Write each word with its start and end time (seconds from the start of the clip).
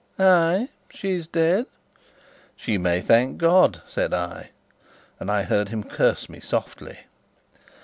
"Ay, 0.17 0.67
she's 0.89 1.27
dead." 1.27 1.67
"She 2.55 2.79
may 2.79 3.01
thank 3.01 3.37
God," 3.37 3.83
said 3.87 4.15
I, 4.15 4.49
and 5.19 5.29
I 5.29 5.43
heard 5.43 5.69
him 5.69 5.83
curse 5.83 6.27
me 6.27 6.39
softly. 6.39 7.01